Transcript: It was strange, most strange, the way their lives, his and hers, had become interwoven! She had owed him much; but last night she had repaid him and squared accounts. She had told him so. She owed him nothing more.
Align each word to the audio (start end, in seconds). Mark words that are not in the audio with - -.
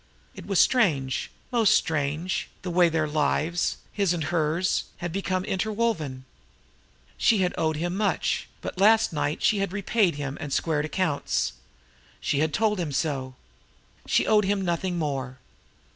It 0.33 0.47
was 0.47 0.59
strange, 0.59 1.29
most 1.51 1.75
strange, 1.75 2.47
the 2.63 2.71
way 2.71 2.89
their 2.89 3.07
lives, 3.07 3.77
his 3.93 4.13
and 4.15 4.23
hers, 4.23 4.85
had 4.97 5.11
become 5.13 5.45
interwoven! 5.45 6.25
She 7.17 7.43
had 7.43 7.53
owed 7.55 7.75
him 7.75 7.95
much; 7.95 8.47
but 8.61 8.79
last 8.79 9.13
night 9.13 9.43
she 9.43 9.59
had 9.59 9.71
repaid 9.71 10.15
him 10.15 10.39
and 10.41 10.51
squared 10.51 10.85
accounts. 10.85 11.53
She 12.19 12.39
had 12.39 12.51
told 12.51 12.79
him 12.79 12.91
so. 12.91 13.35
She 14.07 14.25
owed 14.25 14.45
him 14.45 14.63
nothing 14.65 14.97
more. 14.97 15.37